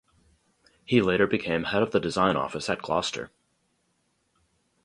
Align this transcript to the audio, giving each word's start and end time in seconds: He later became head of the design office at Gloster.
He 0.83 0.99
later 0.99 1.27
became 1.27 1.65
head 1.65 1.83
of 1.83 1.91
the 1.91 1.99
design 1.99 2.35
office 2.35 2.71
at 2.71 2.81
Gloster. 2.81 3.29